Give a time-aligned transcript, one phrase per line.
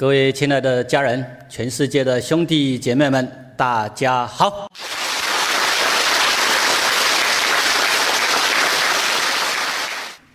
[0.00, 4.68] 各位亲爱的家人，全世界的兄弟姐妹们，大家好！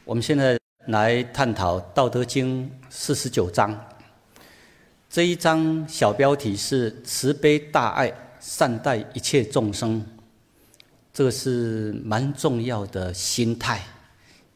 [0.03, 3.73] 我们现在来探讨《道德经》四十九章。
[5.09, 8.11] 这一章小标题是“慈悲大爱，
[8.41, 10.05] 善待一切众生”，
[11.13, 13.81] 这是蛮重要的心态，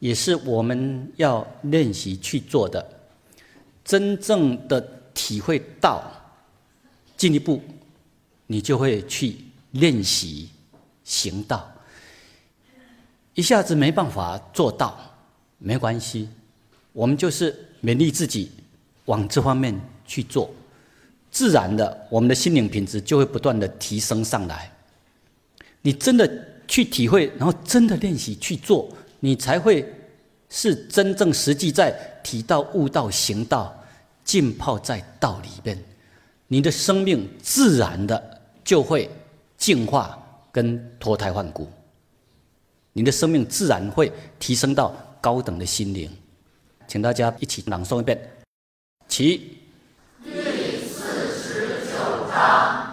[0.00, 2.86] 也是我们要练习去做的。
[3.82, 4.96] 真正的。
[5.18, 6.00] 体会到，
[7.16, 7.60] 进一步，
[8.46, 9.36] 你就会去
[9.72, 10.48] 练习
[11.02, 11.68] 行道。
[13.34, 14.96] 一下子没办法做到，
[15.58, 16.28] 没关系，
[16.92, 18.52] 我们就是勉励自己
[19.06, 19.74] 往这方面
[20.06, 20.48] 去做，
[21.32, 24.70] 自然的，我们的心灵品质就会不断的提升上来。
[25.82, 26.30] 你真的
[26.68, 28.88] 去体会，然后真的练习去做，
[29.18, 29.84] 你才会
[30.48, 31.90] 是真正实际在
[32.22, 33.74] 体道、悟道、行道。
[34.28, 35.82] 浸泡在道里边，
[36.48, 39.08] 你的生命自然的就会
[39.56, 41.66] 净化跟脱胎换骨，
[42.92, 46.14] 你的生命自然会提升到高等的心灵。
[46.86, 48.20] 请大家一起朗诵一遍，
[49.08, 49.56] 起。
[50.22, 50.30] 第
[50.86, 52.87] 四十九章：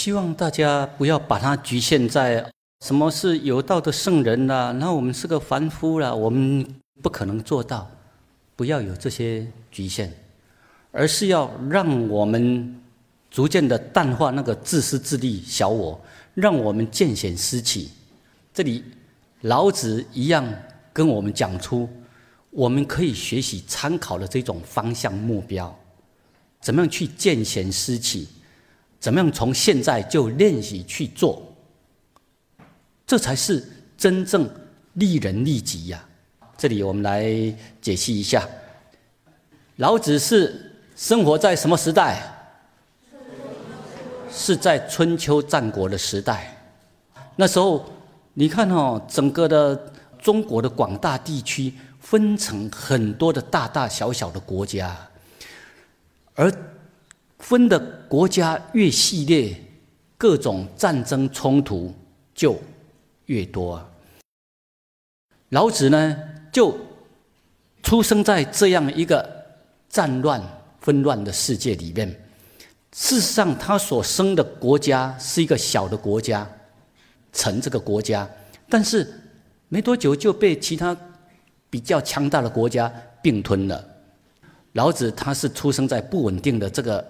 [0.00, 2.42] 希望大家不要把它局限在
[2.86, 6.66] 什么是有道的圣人啦，那我们是个凡夫啦，我们
[7.02, 7.86] 不可能做到。
[8.56, 10.10] 不要有这些局限，
[10.90, 12.74] 而是要让我们。
[13.30, 16.00] 逐渐的淡化那个自私自利小我，
[16.34, 17.90] 让我们见贤思齐。
[18.54, 18.82] 这里
[19.42, 20.44] 老子一样
[20.94, 21.88] 跟我们讲出，
[22.48, 25.72] 我们可以学习参考的这种方向目标，
[26.60, 28.26] 怎么样去见贤思齐？
[29.00, 31.42] 怎么样从现在就练习去做？
[33.06, 33.66] 这才是
[33.96, 34.48] 真正
[34.92, 36.04] 利人利己呀！
[36.56, 37.24] 这里我们来
[37.80, 38.46] 解析一下，
[39.76, 42.22] 老子是生活在什么时代？
[44.30, 46.56] 是在春秋战国的时代，
[47.34, 47.84] 那时候
[48.32, 54.96] 你看哦，整个的中国的广大地区分成很多的大大小小的国家，
[56.36, 56.52] 而
[57.40, 57.78] 分的
[58.08, 59.56] 国家越系列，
[60.16, 61.92] 各种战争冲突
[62.34, 62.56] 就
[63.26, 63.84] 越多。
[65.48, 66.16] 老子呢，
[66.52, 66.78] 就
[67.82, 69.28] 出生在这样一个
[69.88, 70.40] 战乱
[70.80, 72.08] 纷乱的世界里面。
[72.92, 76.48] 事实上，他所生的国家是一个小的国家，
[77.32, 78.28] 陈这个国家，
[78.68, 79.08] 但是
[79.68, 80.96] 没多久就被其他
[81.68, 82.92] 比较强大的国家
[83.22, 83.84] 并吞了。
[84.72, 87.04] 老子他是出生在不稳定的这个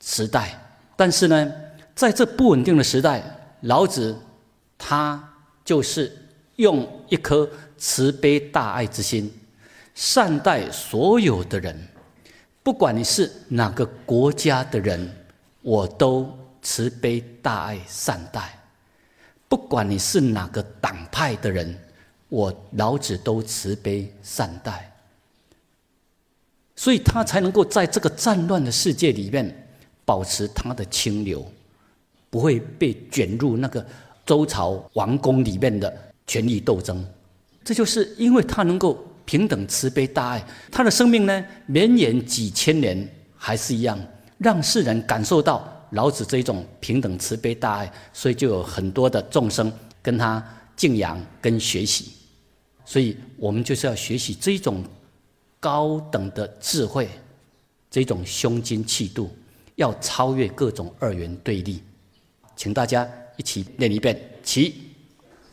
[0.00, 0.58] 时代，
[0.96, 1.52] 但是呢，
[1.94, 3.22] 在这不稳定的时代，
[3.62, 4.16] 老子
[4.76, 5.22] 他
[5.64, 6.16] 就是
[6.56, 7.48] 用一颗
[7.78, 9.32] 慈悲大爱之心，
[9.94, 11.88] 善待所有的人。
[12.62, 15.14] 不管你是哪个国家的人，
[15.62, 16.30] 我都
[16.62, 18.42] 慈悲大爱善待；
[19.48, 21.78] 不管你是哪个党派的人，
[22.28, 24.90] 我老子都慈悲善待。
[26.76, 29.63] 所以他才能够在这个战乱的世界里面
[30.04, 31.44] 保持他的清流，
[32.30, 33.86] 不会被卷入那个
[34.26, 35.94] 周朝王宫里面的
[36.26, 37.04] 权力斗争。
[37.64, 39.02] 这就是因为他能够。
[39.26, 43.08] 平等慈悲大爱，他的生命呢，绵延几千年
[43.38, 43.98] 还是一样，
[44.36, 49.72] 让世人感受到老子这种平等慈悲大爱，所以就有很多的众生
[50.02, 50.46] 跟他
[50.76, 52.12] 敬仰跟学习，
[52.84, 54.84] 所以我们就是要学习这种
[55.58, 57.08] 高等的智慧，
[57.90, 59.34] 这种胸襟气度，
[59.76, 61.82] 要超越各种二元对立，
[62.54, 64.94] 请大家一起念一遍，起。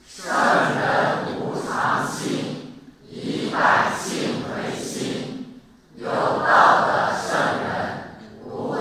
[0.08, 2.58] 圣人无常心。
[3.10, 5.62] 以百姓为心，
[5.98, 7.70] 有道的圣人
[8.44, 8.80] 不会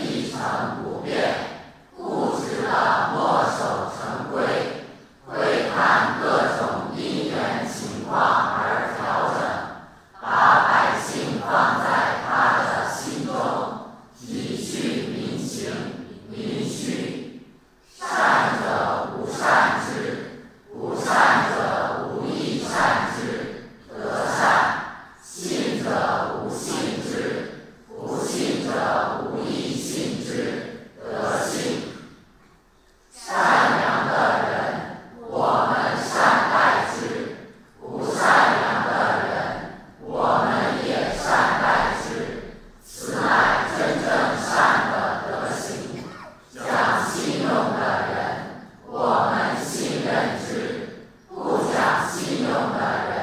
[0.00, 1.34] 一成不变，
[1.96, 4.36] 固执的墨守成规，
[5.26, 8.16] 会看各种因缘情况
[8.56, 9.38] 而调整，
[10.20, 10.24] 把
[10.66, 11.84] 百姓放在
[12.26, 13.34] 他的心中，
[14.18, 15.70] 体恤民情
[16.30, 17.42] 民需。
[17.98, 23.22] 善者无善之，不善者无亦善之。
[23.88, 24.46] 得善，
[25.22, 27.56] 信者无信之；
[27.88, 30.86] 不信者无亦信之。
[31.02, 31.82] 得信，
[33.10, 34.12] 善良的
[34.50, 34.54] 人，
[35.30, 37.00] 我们善待之；
[37.80, 38.20] 不善
[38.60, 38.92] 良的
[39.24, 39.34] 人，
[40.02, 41.64] 我们也善待
[42.02, 42.06] 之。
[42.84, 44.06] 此乃真正
[44.44, 44.94] 善的
[45.26, 45.64] 德行。
[46.52, 47.80] 讲信用的
[48.12, 48.14] 人，
[48.86, 49.34] 我们
[49.64, 50.52] 信任之；
[51.28, 51.34] 不
[51.72, 51.74] 讲
[52.10, 52.78] 信用的
[53.10, 53.14] 人。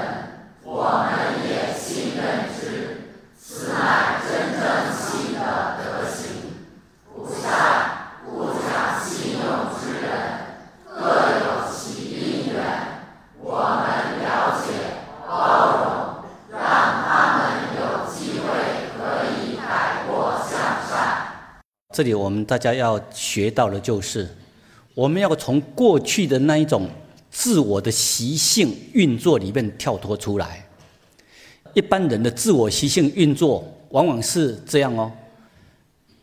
[0.65, 2.98] 我们也信任之，
[3.38, 4.62] 此乃真正
[4.92, 5.39] 信的
[5.77, 6.56] 德行。
[7.13, 7.42] 不善
[8.25, 9.44] 不讲信用
[9.77, 10.07] 之人，
[10.88, 10.95] 各
[11.39, 11.83] 有其
[12.15, 12.57] 因缘。
[13.39, 13.83] 我们
[14.24, 14.65] 了解
[15.27, 15.31] 包
[15.77, 15.81] 容，
[16.50, 16.60] 让
[17.06, 17.42] 他们
[17.77, 17.81] 有
[18.12, 18.42] 机会
[18.98, 19.00] 可
[19.36, 20.12] 以改过
[20.50, 20.51] 向
[20.89, 20.92] 善。
[21.94, 24.28] 这里我们大家要学到的就是，
[24.95, 26.90] 我们要从过去的那一种
[27.30, 30.66] 自我的习性运作里面跳脱出来。
[31.75, 35.12] 一般人的自我习性运作往往是这样哦，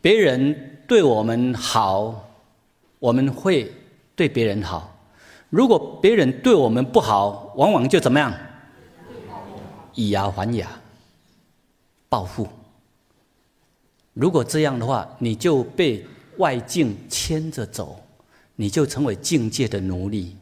[0.02, 2.28] 别人对我们好，
[2.99, 3.73] 我们会
[4.16, 4.90] 对别人好；
[5.50, 8.34] 如果别人对我们不好，往往就怎么样？
[9.94, 10.69] 以牙还牙，
[12.08, 12.49] 报复。
[14.15, 16.05] 如果这样的话，你就被
[16.39, 18.01] 外境牵着走，
[18.57, 20.37] 你就成为境界的奴隶。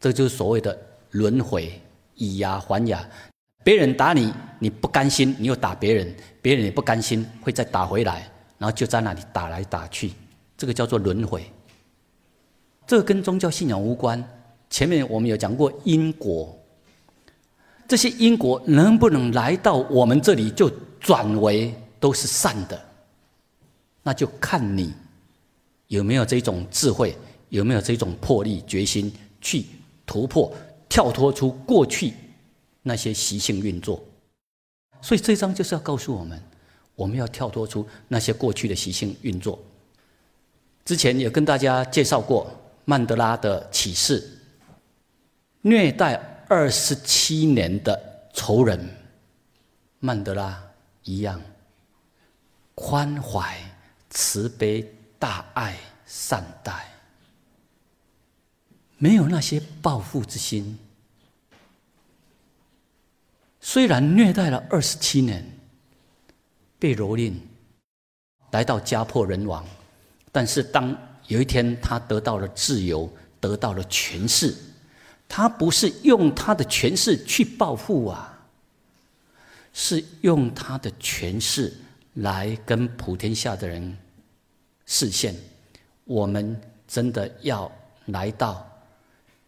[0.00, 0.76] 这就是所谓的
[1.10, 1.72] 轮回。
[2.14, 3.04] 以牙还牙，
[3.64, 10.12] 别人打你，你不甘心，你又打别人，别人也不甘心，会再打回来，然后就在那里打来打去，
[10.56, 11.42] 这个叫做轮回。
[12.86, 14.22] 这个跟宗教信仰无关。
[14.68, 16.56] 前面我们有讲过因果，
[17.88, 20.70] 这些因果能不能来到我们这里就
[21.00, 22.78] 转为都是善的，
[24.02, 24.92] 那就看你
[25.86, 27.16] 有没有这种智慧，
[27.48, 29.64] 有没有这种魄力、决心去
[30.04, 30.52] 突破。
[30.88, 32.12] 跳脱出过去
[32.82, 33.98] 那些习性运作，
[35.00, 36.38] 所以这章就是要告诉我们，
[36.94, 39.58] 我们要跳脱出那些过去的习性运作。
[40.84, 42.46] 之前也跟大家介绍过
[42.84, 44.22] 曼德拉的启示：
[45.62, 46.12] 虐待
[46.46, 47.98] 二十七年的
[48.34, 48.78] 仇人，
[49.98, 50.62] 曼德拉
[51.04, 51.40] 一样，
[52.74, 53.58] 宽怀、
[54.10, 55.76] 慈悲、大爱、
[56.06, 56.88] 善待。
[58.98, 60.78] 没有那些报复之心，
[63.60, 65.44] 虽然虐待了二十七年，
[66.78, 67.34] 被蹂躏，
[68.52, 69.66] 来到家破人亡，
[70.30, 74.56] 但是当有一天他得到了自由，得到了权势，
[75.28, 78.46] 他不是用他的权势去报复啊，
[79.72, 81.76] 是用他的权势
[82.14, 83.96] 来跟普天下的人
[84.86, 85.34] 示现，
[86.04, 87.70] 我们真的要
[88.06, 88.68] 来到。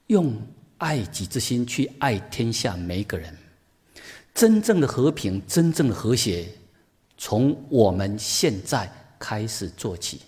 [0.08, 0.36] 用
[0.76, 3.34] 爱己之心去爱天下每一个人，
[4.34, 6.46] 真正的和平，真正的和谐，
[7.16, 10.20] 从我们现在开始做起。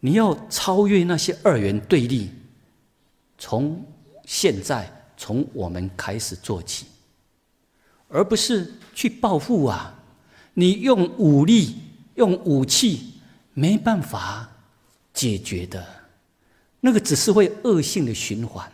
[0.00, 2.30] 你要超越那些二元对立，
[3.38, 3.82] 从
[4.26, 4.86] 现在
[5.16, 6.86] 从我们开始做起，
[8.08, 9.95] 而不是去报复啊！
[10.58, 11.76] 你用武力、
[12.14, 13.12] 用武器
[13.52, 14.48] 没办法
[15.12, 15.84] 解决的，
[16.80, 18.66] 那个只是会恶性的循环。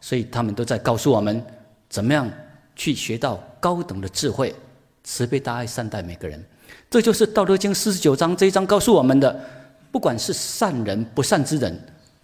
[0.00, 1.44] 所以他们都在告诉我们，
[1.88, 2.30] 怎么样
[2.76, 4.54] 去学到高等的智慧，
[5.02, 6.40] 慈悲大爱善待每个人。
[6.88, 9.44] 这就是《道德经》四十九章这一章告诉我们的。
[9.92, 11.76] 不管是善人不善之人，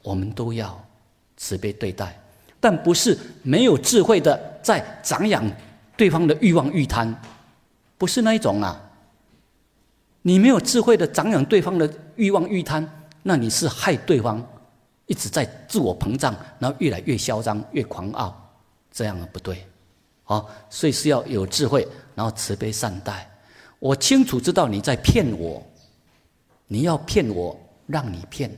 [0.03, 0.81] 我们都要
[1.37, 2.17] 慈悲对待，
[2.61, 5.45] 但不是没有智慧的在长养
[5.97, 7.13] 对方的欲望欲贪，
[7.99, 8.83] 不是那一种啊。
[10.23, 12.89] 你没有智慧的长养对方的欲望欲贪，
[13.23, 14.45] 那你是害对方，
[15.07, 18.35] 一直在自我膨胀，然后越来越嚣张、越狂傲，
[18.91, 19.65] 这样的不对。
[20.25, 23.31] 好，所以是要有智慧，然后慈悲善待。
[23.79, 25.65] 我清楚知道你在骗我。
[26.69, 28.51] 你要骗我，让你骗，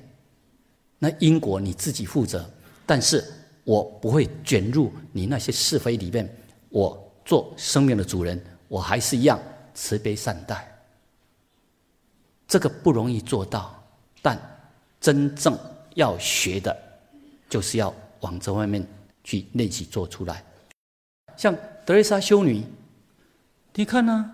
[0.98, 2.48] 那因果你自己负责。
[2.86, 3.22] 但是
[3.64, 6.26] 我不会卷入你那些是非里面。
[6.70, 9.40] 我做生命的主人，我还是一样
[9.74, 10.66] 慈悲善待。
[12.46, 13.82] 这个不容易做到，
[14.22, 14.38] 但
[15.00, 15.58] 真正
[15.94, 16.76] 要学的，
[17.48, 18.86] 就是要往这外面
[19.24, 20.42] 去练习做出来。
[21.36, 22.64] 像德蕾莎修女，
[23.74, 24.30] 你看呢？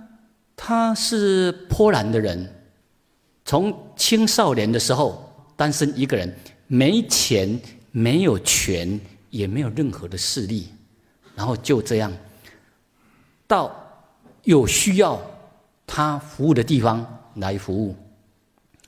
[0.56, 2.50] 她是波兰的人。
[3.44, 6.32] 从青少年的时候，单身一个人，
[6.66, 7.60] 没钱、
[7.90, 8.98] 没有权，
[9.30, 10.72] 也没有任何的势力，
[11.34, 12.12] 然后就这样，
[13.46, 13.83] 到
[14.44, 15.20] 有需要
[15.86, 17.94] 他服务的地方来服务，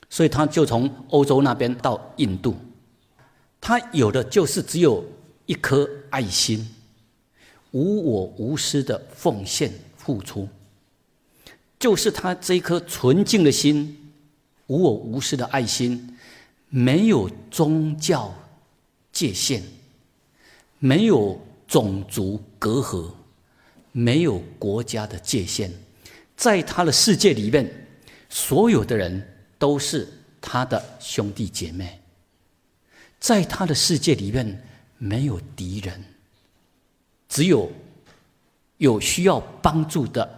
[0.09, 2.55] 所以他就从欧洲那边到印度，
[3.61, 5.05] 他有的就是只有
[5.47, 6.67] 一颗爱心，
[7.73, 10.49] 无我无私的奉献付出，
[11.79, 14.03] 就是他这一颗纯净的心。
[14.69, 16.19] 无我无私的爱心，
[16.69, 18.35] 没有宗教
[19.13, 19.63] 界限，
[20.81, 23.09] 没有种族隔阂，
[23.99, 25.71] 没有国家的界限，
[26.37, 27.67] 在他的世界里面，
[28.29, 29.27] 所有的人
[29.59, 30.07] 都是
[30.39, 31.99] 他的兄弟姐妹，
[33.19, 34.63] 在他的世界里面
[34.99, 36.05] 没有敌人，
[37.27, 37.73] 只有
[38.77, 40.29] 有需要帮助的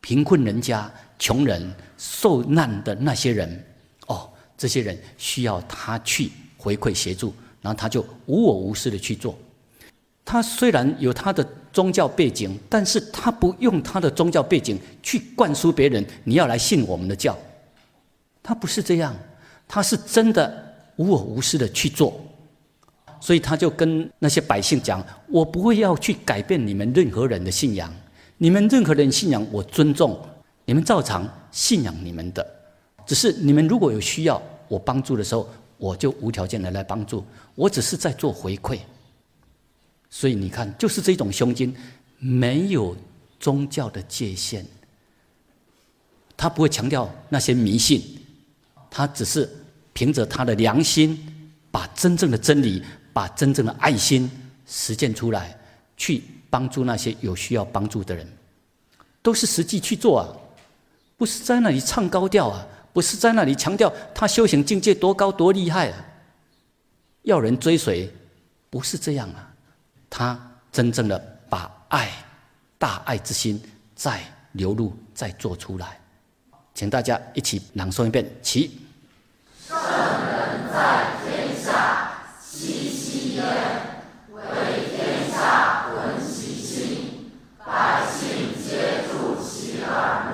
[0.00, 0.88] 贫困人家。
[1.18, 3.64] 穷人受难的那些人，
[4.08, 9.38] 哦，这些人需要他去回馈协助，然后他就无我无私的去做。
[10.24, 17.36] 他虽然有他的宗教背景，但是他不用他的宗教背景去灌输别人，你要来信我们的教。
[18.42, 19.16] 他不是这样，
[19.66, 22.20] 他是真的无我无私的去做。
[23.20, 27.88] 所以他就跟那些百姓讲：“我不会要去改变你们任何人的信仰，
[28.36, 30.20] 你们任何人信仰我尊重。”
[30.64, 32.46] 你们照常信仰你们的，
[33.04, 37.24] 只是你们如果有需要我帮助的时候，我就无条件的来帮助。
[37.56, 38.78] 我只是在做回馈。
[40.14, 41.74] 所以你看，就是这种胸襟，
[42.18, 42.94] 没有
[43.40, 44.62] 宗教的界限，
[46.36, 48.20] 他不会强调那些迷信，
[48.90, 49.48] 他只是
[49.94, 51.18] 凭着他的良心，
[51.70, 52.82] 把真正的真理，
[53.14, 54.30] 把真正的爱心
[54.66, 55.58] 实践出来，
[55.96, 58.30] 去帮助那些有需要帮助的人，
[59.22, 60.28] 都是实际去做啊。
[61.16, 62.66] 不是在那里唱高调啊！
[62.92, 66.04] 不是在那里强调他修行境界多高多厉害啊！
[67.22, 68.12] 要人追随，
[68.68, 69.51] 不是这样啊！
[70.14, 70.38] 他
[70.70, 72.10] 真正的把爱、
[72.76, 73.58] 大爱之心
[73.96, 74.20] 再
[74.52, 75.98] 流露、再做出来，
[76.74, 78.78] 请大家一起朗诵一遍，起。
[79.66, 83.42] 圣人在天下，熙熙焉，
[84.32, 84.42] 为
[84.94, 87.32] 天下闻其心，
[87.64, 90.30] 百姓皆助其耳。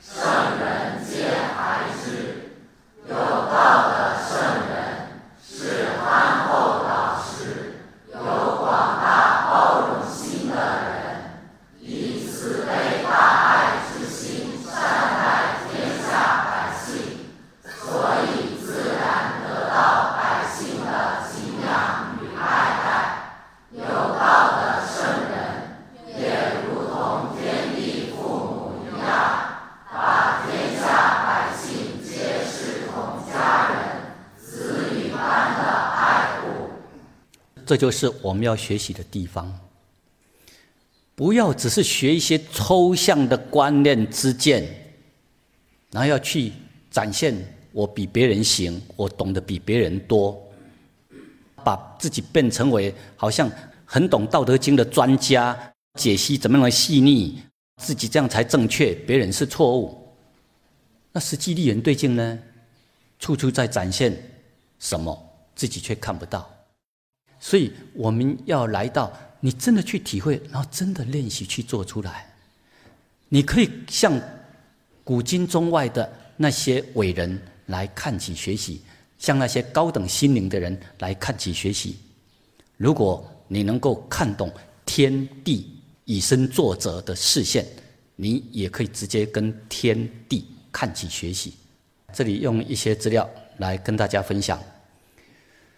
[0.00, 0.22] 圣
[0.58, 2.52] 人皆孩之，
[3.06, 4.32] 有道的圣
[4.70, 4.72] 人
[5.46, 7.74] 是憨厚老实、
[8.10, 9.52] 有广大包
[9.88, 10.94] 容心的人，
[11.80, 13.10] 以慈悲大
[13.48, 14.72] 爱之心善
[15.18, 15.22] 待
[15.68, 16.94] 天下百姓，
[17.64, 20.88] 所以自然得到百姓的
[21.28, 22.42] 敬仰与爱
[22.84, 22.86] 戴。
[23.72, 24.94] 有道的圣
[25.28, 25.34] 人
[26.16, 26.22] 也
[26.62, 29.10] 如同天地父母一样。
[29.96, 30.82] 把天下
[31.24, 33.74] 百姓皆视同家人，
[34.36, 36.02] 子女般的爱
[36.40, 36.42] 护。
[37.66, 39.52] 这就是我们要学习的地方。
[41.14, 44.64] 不要只是学一些抽象的观念之见，
[45.90, 46.52] 然后要去
[46.90, 47.34] 展现
[47.72, 50.40] 我比别人行，我懂得比别人多，
[51.62, 53.50] 把自己变成为好像
[53.84, 55.56] 很懂《道德经》的专家，
[55.98, 57.40] 解析怎么样的细腻。
[57.82, 60.00] 自己这样才正确，别人是错误。
[61.10, 62.38] 那实际立人对境呢，
[63.18, 64.16] 处处在展现
[64.78, 65.16] 什么，
[65.56, 66.48] 自己却看不到。
[67.44, 72.26] 所以我们要来到你真的去体会，然后真的练习去做出来。
[73.28, 74.18] 你可以向
[75.04, 78.80] 古今中外的那些伟人来看起学习，
[79.18, 81.98] 向那些高等心灵的人来看起学习。
[82.78, 84.50] 如果你能够看懂
[84.86, 87.66] 天地以身作则的视线，
[88.16, 91.52] 你也可以直接跟天地看起学习。
[92.10, 94.58] 这里用一些资料来跟大家分享。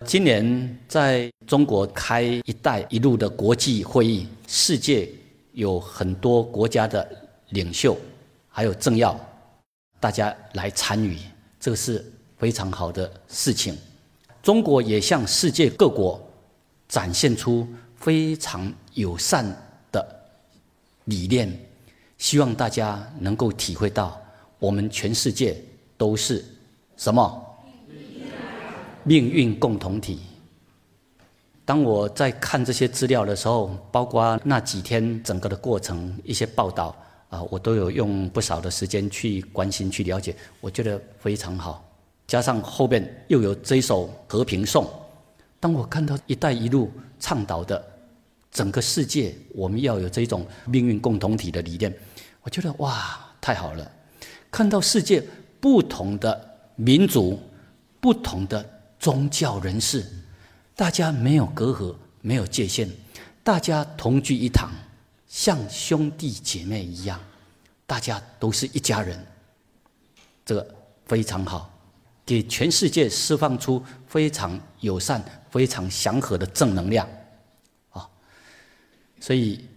[0.05, 5.09] 今年在中国开“一带一路”的国际会议，世界
[5.53, 7.09] 有很多国家的
[7.49, 7.97] 领袖，
[8.49, 9.19] 还有政要，
[9.99, 11.19] 大家来参与，
[11.59, 12.05] 这个是
[12.37, 13.77] 非常好的事情。
[14.43, 16.21] 中国也向世界各国
[16.87, 19.47] 展现出非常友善
[19.91, 20.07] 的
[21.05, 21.59] 理念，
[22.19, 24.21] 希望大家能够体会到，
[24.59, 25.57] 我们全世界
[25.97, 26.45] 都是
[26.99, 27.43] 什么？
[29.07, 30.19] 命运共同体。
[31.65, 36.95] 当我在看这些资料的时候，包括那几天整个的过程，一些报道
[37.29, 41.89] 啊，我都有用不少的时间去关心、去了解，我觉得非常好。
[42.27, 44.85] 加上后边又有这首和平颂，
[45.61, 47.81] 当我看到“一带一路”倡导的
[48.51, 51.97] 整个世界，我们要有这种命运共同体的理念，
[52.43, 53.89] 我觉得哇，太好了！
[54.51, 55.23] 看到世界
[55.61, 57.39] 不同的民族、
[58.01, 58.69] 不同的。
[58.99, 60.05] 宗教人士，
[60.75, 62.89] 大家没有隔阂，没有界限，
[63.45, 64.73] 大家同居一堂，
[65.29, 67.21] 像兄弟姐妹一样，
[67.87, 69.25] 大家都是一家人，
[70.45, 70.75] 这个
[71.05, 71.71] 非常好，
[72.25, 77.09] 给全世界释放出非常友善、非常祥和的正能量，
[77.91, 78.09] 啊，
[79.21, 79.69] 所以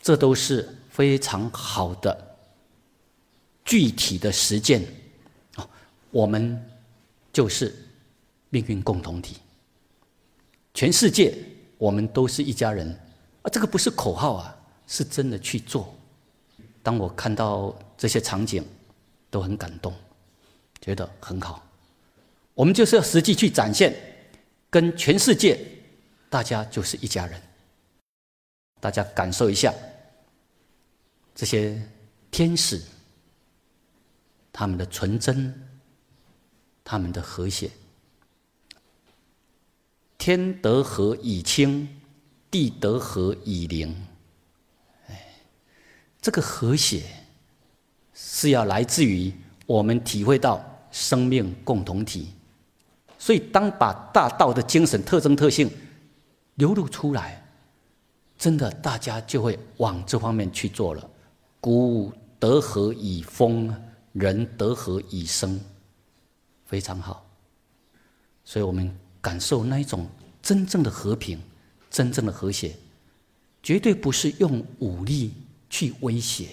[0.00, 2.36] 这都是非常好的
[3.64, 4.86] 具体的实践，
[5.56, 5.66] 啊，
[6.10, 6.62] 我们
[7.32, 7.74] 就是。
[8.54, 9.38] 命运共同体，
[10.74, 11.36] 全世界
[11.76, 12.88] 我们都是一家人
[13.42, 13.50] 啊！
[13.50, 15.92] 这个不是口号啊，是真的去做。
[16.80, 18.64] 当我看到这些场景，
[19.28, 19.92] 都很感动，
[20.80, 21.68] 觉得很好。
[22.54, 23.92] 我们就是要实际去展现，
[24.70, 25.58] 跟全世界
[26.30, 27.42] 大家就是一家人。
[28.78, 29.74] 大家感受一下
[31.34, 31.82] 这些
[32.30, 32.80] 天使，
[34.52, 35.52] 他们的纯真，
[36.84, 37.68] 他们的和谐。
[40.24, 41.86] 天得和以清，
[42.50, 43.94] 地得和以灵。
[45.08, 45.22] 哎，
[46.18, 47.02] 这个和谐
[48.14, 49.30] 是要来自于
[49.66, 52.32] 我们体会到生命共同体。
[53.18, 55.70] 所以，当把大道的精神特征特性
[56.54, 57.46] 流露出来，
[58.38, 61.06] 真的大家就会往这方面去做了。
[61.60, 63.76] 谷得和以丰，
[64.12, 65.60] 人得和以生，
[66.64, 67.26] 非常好。
[68.42, 69.03] 所以我们。
[69.24, 70.06] 感受那一种
[70.42, 71.40] 真正的和平，
[71.90, 72.76] 真正的和谐，
[73.62, 75.32] 绝对不是用武力
[75.70, 76.48] 去威胁，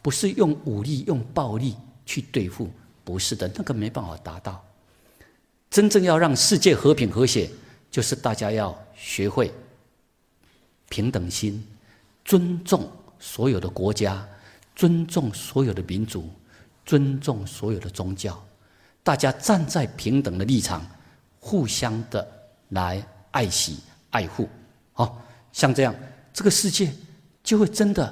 [0.00, 2.70] 不是用武力、用暴力去对付，
[3.04, 4.64] 不是的，那个没办法达到。
[5.68, 7.50] 真正要让世界和平和谐，
[7.90, 9.52] 就是大家要学会
[10.88, 11.62] 平等心，
[12.24, 14.26] 尊重所有的国家，
[14.74, 16.30] 尊重所有的民族，
[16.86, 18.42] 尊重所有的宗教，
[19.02, 20.82] 大家站在平等的立场。
[21.46, 22.26] 互相的
[22.70, 23.78] 来爱惜、
[24.10, 24.48] 爱护，
[24.92, 25.94] 好，像这样，
[26.32, 26.92] 这个世界
[27.44, 28.02] 就会真的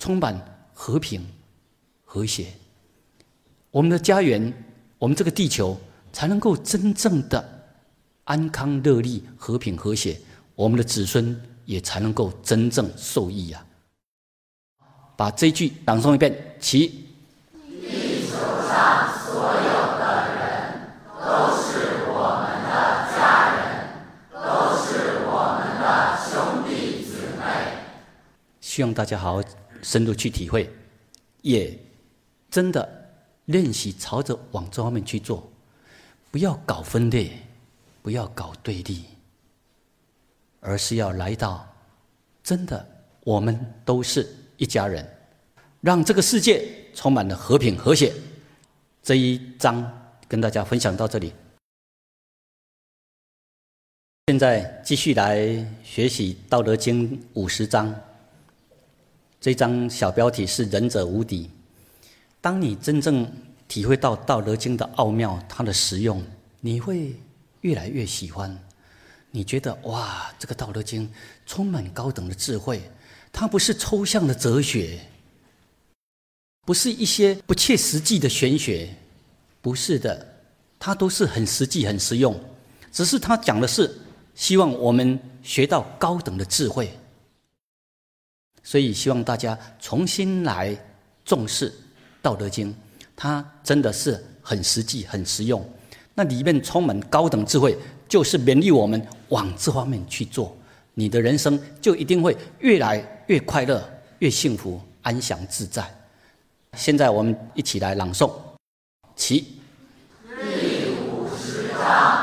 [0.00, 0.36] 充满
[0.74, 1.24] 和平、
[2.04, 2.48] 和谐。
[3.70, 4.52] 我们的家园，
[4.98, 5.78] 我们这个地球，
[6.12, 7.64] 才能够真正的
[8.24, 10.20] 安康乐利、和平和谐。
[10.56, 13.64] 我们的子孙也才能够真正受益呀。
[15.16, 17.06] 把这一句朗诵一遍，起。
[28.72, 29.42] 希望大家好好
[29.82, 30.66] 深入去体会，
[31.42, 31.78] 也
[32.50, 33.12] 真的
[33.44, 35.46] 练习朝着往这方面去做，
[36.30, 37.30] 不要搞分裂，
[38.00, 39.04] 不要搞对立，
[40.60, 41.70] 而是要来到
[42.42, 45.06] 真的我们都是一家人，
[45.82, 48.10] 让这个世界充满了和平和谐。
[49.02, 49.86] 这一章
[50.26, 51.34] 跟大家分享到这里，
[54.28, 57.94] 现在继续来学习《道德经》五十章。
[59.42, 61.50] 这张小标题是“仁者无敌”。
[62.40, 63.28] 当你真正
[63.66, 66.24] 体会到《道德经》的奥妙，它的实用，
[66.60, 67.16] 你会
[67.62, 68.56] 越来越喜欢。
[69.32, 71.08] 你觉得哇，这个《道德经》
[71.44, 72.80] 充满高等的智慧，
[73.32, 75.00] 它不是抽象的哲学。
[76.64, 78.94] 不是一些不切实际的玄学，
[79.60, 80.24] 不是的，
[80.78, 82.38] 它都是很实际、很实用。
[82.92, 83.92] 只是它讲的是
[84.36, 86.96] 希望我们学到高等的智慧，
[88.62, 90.76] 所以希望大家重新来
[91.24, 91.70] 重视
[92.20, 92.70] 《道德经》，
[93.16, 95.64] 它真的是很实际、很实用。
[96.14, 97.76] 那里面充满高等智慧，
[98.08, 100.56] 就是勉励我们往这方面去做，
[100.94, 103.82] 你的人生就一定会越来越快乐、
[104.18, 105.82] 越幸福、安详自在。
[106.76, 108.30] 现在我们一起来朗诵，
[109.16, 109.58] 起。
[110.28, 112.21] 第五十章。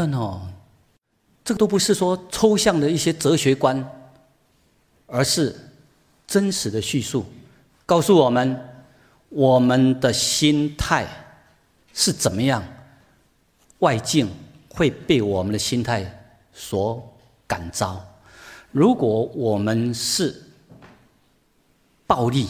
[0.00, 0.40] 看哦，
[1.44, 3.86] 这个都不是说抽象的一些哲学观，
[5.06, 5.54] 而是
[6.26, 7.26] 真实的叙述，
[7.84, 8.58] 告诉我们
[9.28, 11.06] 我们的心态
[11.92, 12.64] 是怎么样，
[13.80, 14.26] 外境
[14.70, 17.06] 会被我们的心态所
[17.46, 18.02] 感召。
[18.72, 20.42] 如果我们是
[22.06, 22.48] 暴力、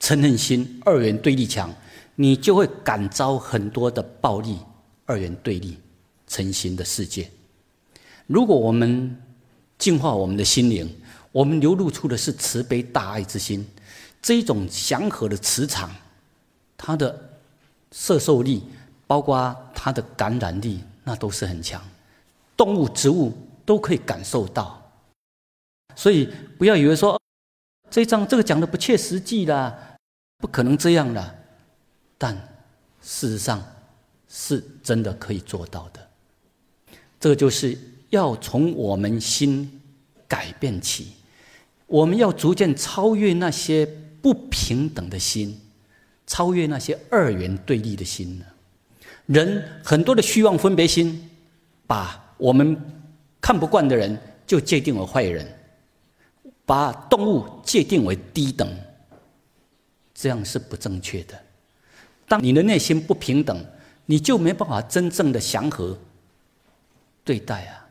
[0.00, 1.72] 嗔恨心二元对立强，
[2.16, 4.58] 你就会感召很多的暴力、
[5.06, 5.78] 二元对立、
[6.28, 7.30] 嗔心的世界。
[8.26, 9.16] 如果我们
[9.78, 10.94] 净化我们的心灵，
[11.32, 13.66] 我们流露出的是慈悲大爱之心，
[14.20, 15.90] 这种祥和的磁场，
[16.76, 17.38] 它的
[17.92, 18.64] 摄受力，
[19.06, 21.82] 包括它的感染力，那都是很强。
[22.56, 23.32] 动物、植物
[23.64, 24.74] 都可以感受到。
[25.94, 27.20] 所以不要以为说
[27.90, 29.96] 这一章这个讲的不切实际啦，
[30.38, 31.38] 不可能这样的。
[32.16, 32.36] 但
[33.00, 33.64] 事实上
[34.28, 36.07] 是真的可以做到的。
[37.20, 37.76] 这就是
[38.10, 39.80] 要从我们心
[40.26, 41.08] 改变起，
[41.86, 43.86] 我们要逐渐超越那些
[44.22, 45.60] 不平等的心，
[46.26, 48.44] 超越那些二元对立的心呢。
[49.26, 51.28] 人很多的虚妄分别心，
[51.86, 52.76] 把我们
[53.40, 55.46] 看不惯的人就界定为坏人，
[56.64, 58.68] 把动物界定为低等，
[60.14, 61.38] 这样是不正确的。
[62.26, 63.64] 当你的内心不平等，
[64.06, 65.98] 你就没办法真正的祥和
[67.28, 67.84] 对待啊，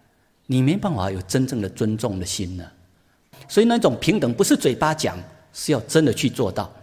[0.47, 2.65] 你没办法有真正的尊重的心呢。
[3.47, 5.15] 所以那种平等不是嘴巴讲，
[5.54, 6.73] 是要真的去做到。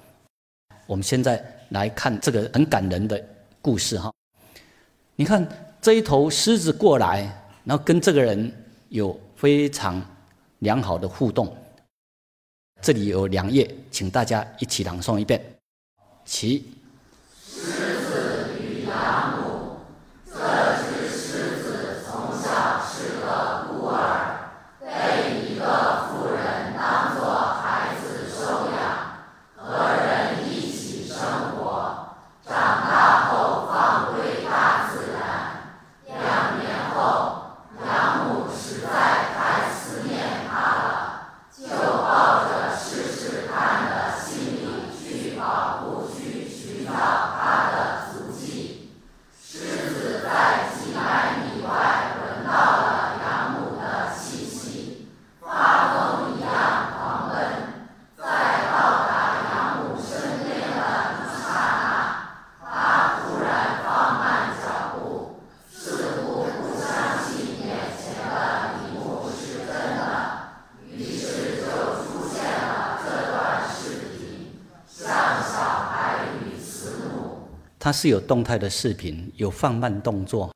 [0.86, 3.20] 我们现在来看这个很感人的
[3.60, 4.12] 故事哈。
[5.16, 5.44] 你看
[5.82, 7.22] 这一头狮子过来，
[7.64, 8.52] 然后跟这个人
[8.88, 10.00] 有非常
[10.60, 11.52] 良好的互动。
[12.80, 15.44] 这里有两页，请大家一起朗诵一遍。
[16.24, 16.72] 起。
[17.48, 19.78] 狮子与养母，
[20.24, 20.38] 这
[20.84, 27.24] 只狮子从小是个孤儿，被一个妇人当作
[27.62, 28.76] 孩子收养，
[29.56, 31.16] 和人一起生
[31.52, 35.22] 活，长大后放归大自然。
[36.06, 37.54] 两年后，
[37.86, 38.88] 养母实在
[39.32, 40.88] 太思念他了，
[41.56, 47.74] 就抱着试试看的心理去保护去寻找他的
[48.12, 48.90] 足迹。
[49.40, 51.70] 狮子在几百米外
[52.18, 55.06] 闻到了养母的气息，
[55.40, 56.50] 发疯一样
[56.92, 57.32] 狂奔。
[58.18, 58.24] 在
[58.66, 59.12] 到达
[59.44, 60.80] 养母身边的
[61.14, 61.46] 一刹
[61.78, 61.86] 那，
[62.60, 65.38] 他突然放慢脚步，
[65.70, 65.76] 似
[66.16, 66.82] 乎不相
[67.22, 68.34] 信眼前的
[68.74, 70.02] 一幕是真的，
[70.90, 71.62] 于是就
[72.02, 75.06] 出现了这段视频，像
[75.42, 75.52] 小
[75.88, 77.48] 孩与慈母。
[77.84, 80.50] 它是有动态的视频，有放慢动作。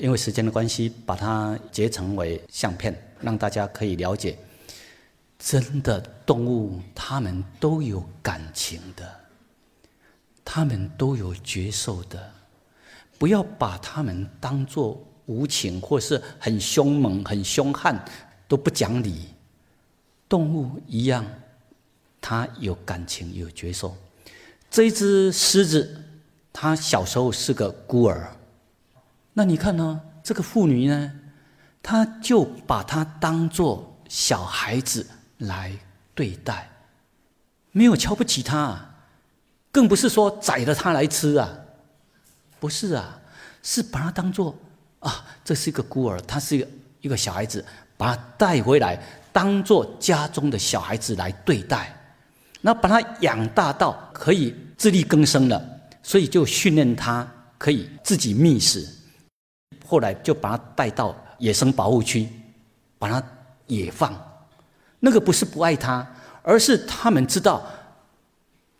[0.00, 4.38] 因为时间的关系，把它截成为相片，让大家可以了解，
[5.36, 9.20] 真的动物它们都有感情的，
[10.44, 12.32] 它们都有觉受的。
[13.18, 18.00] 不要把它们当作无情或是很凶猛、很凶悍，
[18.46, 19.30] 都不讲理。
[20.28, 21.26] 动物一样，
[22.20, 23.96] 它有感情、有觉受。
[24.70, 26.04] 这只狮子，
[26.60, 28.28] 他小时候是个孤儿。
[29.32, 30.00] 那你看呢？
[30.24, 31.12] 这个妇女呢，
[31.80, 35.72] 她就把他当做小孩子来
[36.16, 36.68] 对待，
[37.70, 38.76] 没有瞧不起他，
[39.70, 41.48] 更不是说宰了他来吃啊，
[42.58, 43.20] 不是啊，
[43.62, 44.52] 是把他当做
[44.98, 46.68] 啊，这是一个孤儿，他是一个
[47.02, 47.64] 一个小孩子，
[47.96, 49.00] 把他带回来，
[49.32, 51.96] 当做家中的小孩子来对待，
[52.60, 55.77] 那把他养大到可以自力更生了，
[56.08, 58.88] 所以就训练它可以自己觅食。
[59.86, 62.26] 后来就把它带到野生保护区，
[62.98, 63.22] 把它
[63.66, 64.10] 野放。
[65.00, 66.10] 那个不是不爱它，
[66.42, 67.62] 而是他们知道，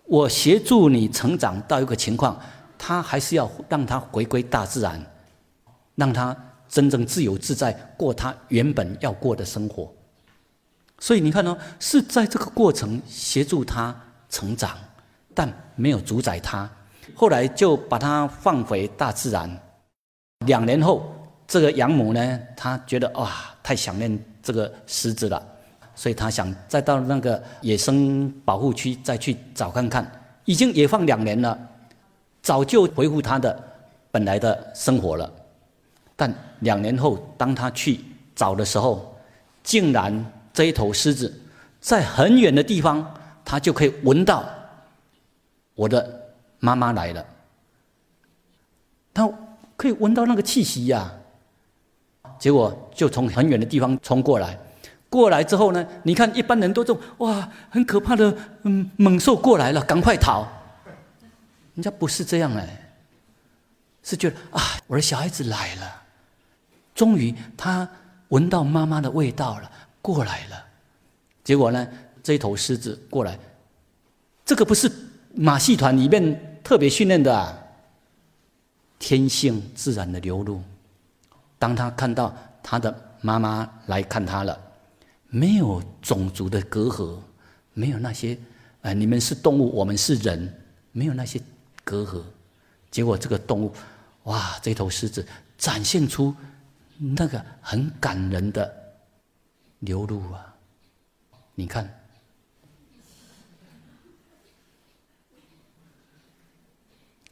[0.06, 2.40] 我协助你成长到一个情况，
[2.78, 4.98] 它还是要让它回归大自然，
[5.96, 6.34] 让它
[6.66, 9.92] 真正自由自在过它原本要过的生活。
[10.98, 13.94] 所以你看呢，是在这个过程协助它
[14.30, 14.78] 成长，
[15.34, 16.70] 但没有主宰它。
[17.14, 19.51] 后来就把它放回大自然。
[20.47, 21.12] 两年后，
[21.47, 25.44] 这个养母呢，她觉得哇，太想念这个狮子了，
[25.94, 30.11] 所以她想再到那个野生保护区再去找看看。
[30.44, 31.59] 已经野放两年了，
[32.40, 33.62] 早就恢复它的
[34.11, 35.31] 本来的生活了。
[36.16, 38.01] 但两年后，当她去
[38.35, 39.14] 找的时候，
[39.62, 41.33] 竟然这一头狮子
[41.81, 44.44] 在很远的地方，它就可以闻到
[45.75, 46.17] 我的
[46.61, 47.27] 妈妈来了。
[49.12, 49.31] 它。
[49.79, 51.09] 可以闻到那个气息呀，
[52.37, 54.59] 结果就从很远的地方冲过来，
[55.09, 60.49] 过来之后呢，你看一般人都种哇，很可怕的嗯猛兽过来了，赶快逃。
[61.77, 62.90] 人家不是这样哎，
[64.03, 66.03] 是觉得啊，我的小孩子来了，
[66.92, 67.88] 终于他
[68.31, 69.71] 闻到妈妈的味道了，
[70.03, 70.64] 过来了。
[71.44, 71.87] 结果呢，
[72.21, 73.38] 这一头狮子过来，
[74.44, 74.90] 这个不是
[75.37, 77.59] 马戏团里面特别训练的啊。
[78.98, 80.61] 天性自然的流露。
[81.59, 84.61] 当他看到他的妈妈来看他了，
[85.28, 87.16] 没有种族的隔阂，
[87.72, 88.37] 没有那些，
[88.83, 90.52] 呃，你们是动物，我们是人，
[90.92, 91.40] 没有那些
[91.85, 92.22] 隔阂。
[92.90, 93.72] 结果这个动物，
[94.24, 95.26] 哇，这头狮子
[95.57, 96.37] 展现出
[96.98, 98.70] 那个很感人的
[99.78, 100.54] 流露啊，
[101.54, 101.88] 你看，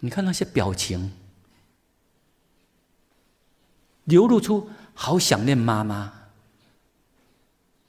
[0.00, 1.12] 你看那些表情，
[4.04, 6.12] 流露出好想念妈妈，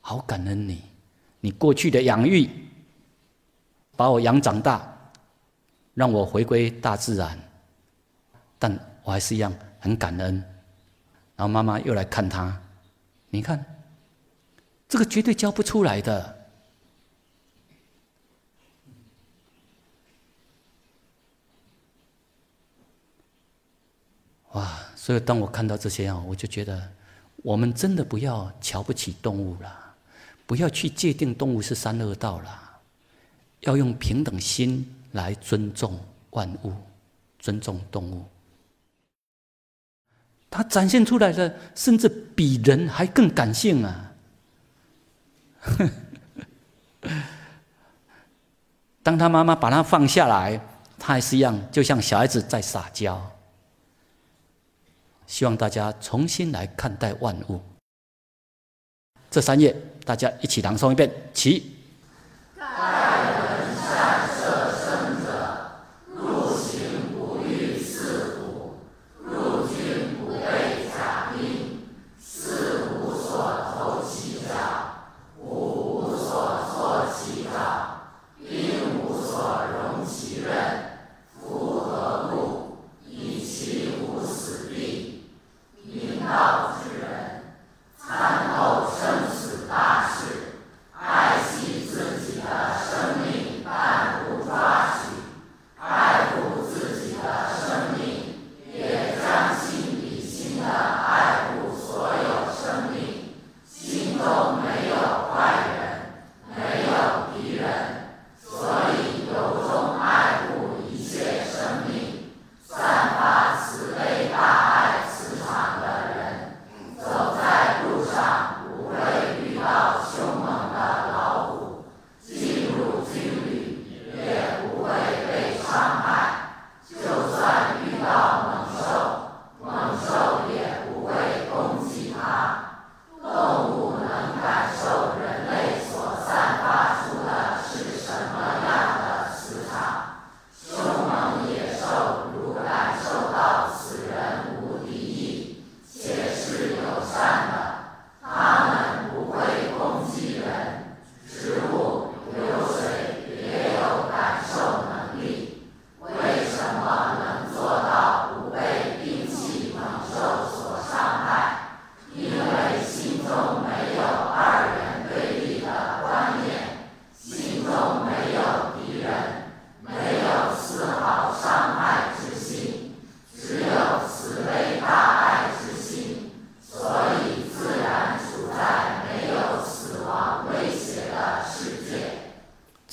[0.01, 0.81] 好感恩你，
[1.41, 2.49] 你过去的养育，
[3.95, 5.11] 把我养长大，
[5.93, 7.37] 让我回归大自然，
[8.57, 10.35] 但我还是一样很感恩。
[11.35, 12.61] 然后妈妈又来看他，
[13.29, 13.63] 你看。
[14.89, 16.36] 这个绝对教不出来的。
[24.53, 24.79] 哇！
[24.95, 26.91] 所以当我看到这些啊，我就觉得，
[27.37, 29.95] 我们真的不要瞧不起动物了，
[30.45, 32.79] 不要去界定动物是三恶道了，
[33.61, 35.99] 要用平等心来尊重
[36.31, 36.73] 万物，
[37.39, 38.25] 尊重动物。
[40.49, 44.11] 它展现出来的，甚至比人还更感性啊！
[49.03, 50.59] 当他妈妈把他放下来，
[50.97, 53.31] 他还是一样，就像小孩子在撒娇。
[55.27, 57.61] 希望大家重新来看待万物。
[59.29, 61.76] 这三页，大家一起朗诵一遍，起。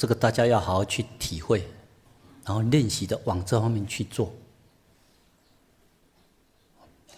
[0.05, 1.67] 这个大家要好好去体会，
[2.45, 4.31] 然后练习的往这方面去做。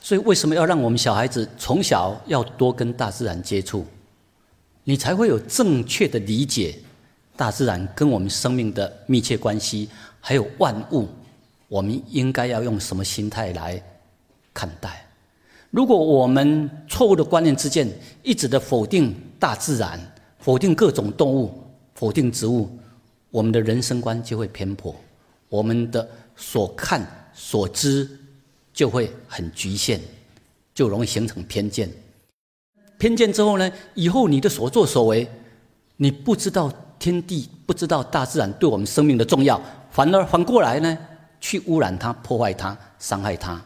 [0.00, 3.84] 所以，为什么要让我们小孩子从小要多跟大自然接触，
[4.84, 6.78] 你才会有正确的理解
[7.36, 11.08] 大自然跟我们生命的密切关系，还有万物，
[11.66, 13.82] 我们应该要用什么心态来
[14.54, 15.04] 看待？
[15.72, 17.90] 如果我们错误的观念之间
[18.22, 19.98] 一直的否定大自然，
[20.38, 21.65] 否定各种动物。
[21.96, 22.70] 否定植物，
[23.30, 24.94] 我们的人生观就会偏颇，
[25.48, 26.06] 我们的
[26.36, 27.04] 所看
[27.34, 28.08] 所知
[28.72, 29.98] 就会很局限，
[30.74, 31.90] 就容易形成偏见。
[32.98, 35.26] 偏见之后呢，以后你的所作所为，
[35.96, 40.98] 你不知道天地，不知道大自然对我们生命的重要，反而反过来呢，
[41.40, 43.64] 去污染它、破坏它、伤害它，啊，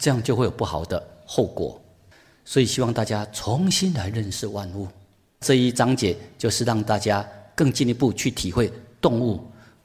[0.00, 1.78] 这样就会有不好的后果。
[2.44, 4.88] 所以希望大家重新来认识万物。
[5.40, 9.40] 这一章节就是让大家更进一步去体会动物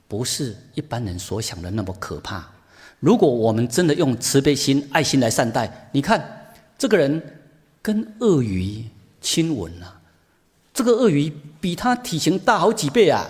[0.08, 2.48] 不是一般人所想的那么可怕。
[3.00, 7.22] 如果我们真的用慈悲心、爱心来善待，你看这个人
[7.82, 8.84] 跟鳄鱼
[9.20, 10.00] 亲吻了，
[10.74, 13.28] 这个鳄鱼比他体型大好几倍啊，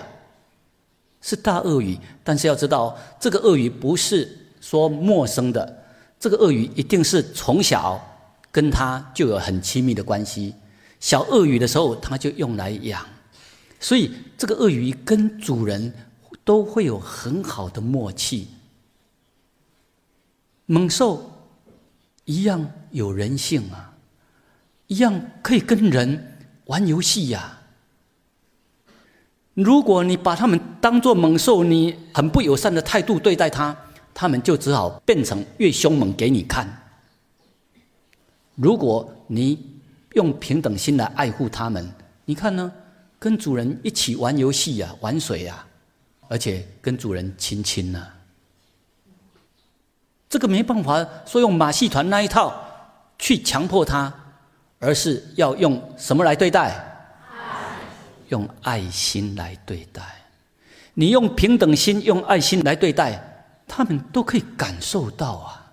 [1.22, 1.98] 是大鳄鱼。
[2.24, 4.30] 但是要知道，这个鳄鱼不是
[4.62, 5.84] 说陌生的，
[6.20, 8.00] 这个鳄鱼一定是从小
[8.52, 10.54] 跟他就有很亲密的关系。
[11.04, 13.06] 小鳄鱼的时候，它就用来养，
[13.78, 15.94] 所以这个鳄鱼跟主人
[16.46, 18.48] 都会有很好的默契。
[20.66, 21.30] 猛兽
[22.24, 23.94] 一样有人性啊，
[24.88, 26.38] 一样可以跟人
[26.68, 27.60] 玩游戏呀，
[29.56, 33.76] 如果你把他们当作猛兽，你很不友善的态度对待他，
[34.14, 36.82] 他们就只好变成越凶猛给你看。
[38.56, 39.73] 如果你
[40.14, 41.90] 用平等心来爱护他们，
[42.26, 42.72] 你看呢？
[43.20, 45.66] 跟主人一起玩游戏呀，玩水呀，
[46.28, 48.06] 而且跟主人亲亲呢。
[50.28, 52.54] 这个没办法说用马戏团那一套
[53.18, 54.14] 去强迫他，
[54.80, 56.76] 而是要用什么来对待？
[58.28, 60.02] 用爱心来对待。
[60.96, 63.22] 你用平等心、用爱心来对待，
[63.68, 65.72] 他们都可以感受到啊，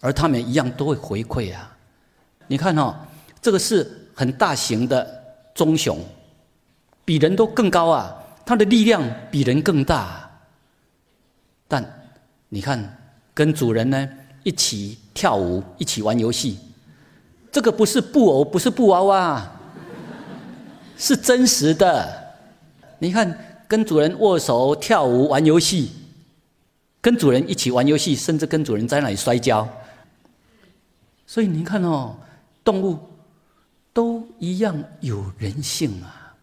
[0.00, 1.76] 而他们一样都会回馈啊。
[2.46, 2.96] 你看哦，
[3.42, 5.22] 这个是很大型的
[5.54, 5.98] 棕熊。
[7.04, 8.16] 比人都更高啊！
[8.46, 10.30] 它的力量比人更大，
[11.66, 11.84] 但
[12.48, 12.96] 你看，
[13.34, 14.08] 跟主人呢
[14.44, 16.60] 一起跳舞，一起玩游戏，
[17.50, 19.52] 这个不是布偶，不是布娃娃，
[20.96, 22.08] 是真实的。
[23.00, 23.36] 你看，
[23.66, 25.90] 跟主人握手、跳舞、玩游戏，
[27.00, 29.68] 跟主人一起玩游戏，甚至跟主人在那里摔跤。
[31.26, 32.16] 所以你看哦，
[32.62, 32.96] 动物
[33.92, 36.34] 都一样有人性啊。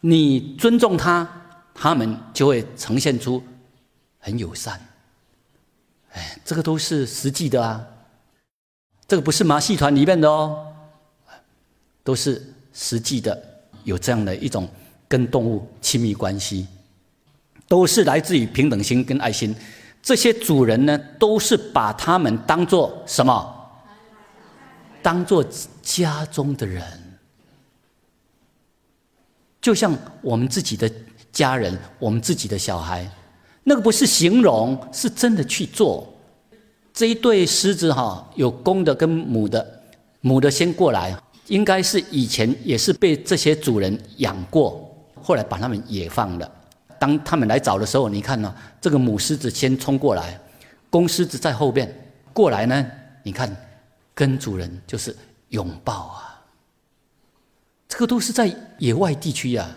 [0.00, 1.28] 你尊重他，
[1.74, 3.42] 他们就会呈现出
[4.18, 4.80] 很友善。
[6.12, 7.84] 哎，这个都是实际的啊，
[9.08, 10.72] 这个不是马戏团里面的哦，
[12.04, 13.42] 都是实际的，
[13.84, 14.68] 有这样的一种
[15.08, 16.68] 跟动物亲密关系，
[17.66, 19.54] 都是来自于平等心跟爱心。
[20.02, 23.55] 这些主人呢，都是把他们当做什么？
[25.06, 25.44] 当做
[25.82, 26.82] 家中的人。
[29.60, 30.90] 就像我们自己的
[31.30, 33.08] 家人，我们自己的小孩，
[33.62, 36.12] 那个不是形容，是真的去做。
[36.92, 39.64] 这一对狮子哈，有公的跟母的，
[40.22, 44.92] 母的先过来，应该是以前也是被这些主人养过，
[45.22, 46.50] 后来把他们野放了。
[46.98, 50.36] 当他们来找的时候，你看呢，这个母狮子先冲过来，
[50.90, 51.88] 公狮子在后边
[52.32, 52.84] 过来呢，
[53.22, 53.54] 你看
[54.16, 55.14] 跟主人就是
[55.50, 56.42] 拥抱啊。
[57.86, 59.68] 这个都是在野外地区呀，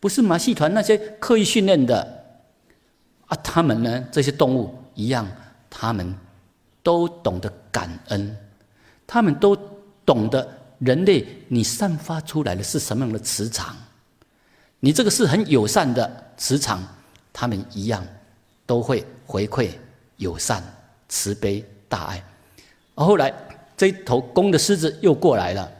[0.00, 2.24] 不是马戏团那些刻意训练的
[3.26, 3.36] 啊。
[3.44, 5.26] 他们呢，这些动物一样，
[5.70, 6.14] 他们
[6.82, 8.36] 都懂得感恩，
[9.06, 9.56] 他们都
[10.04, 10.46] 懂得
[10.80, 13.76] 人类你散发出来的是什么样的磁场。
[14.80, 16.82] 你这个是很友善的磁场，
[17.32, 18.04] 他们一样
[18.66, 19.70] 都会回馈
[20.16, 20.62] 友善、
[21.08, 22.22] 慈悲、大爱。
[23.04, 23.32] 后来
[23.76, 25.72] 这一头公的狮子又过来了。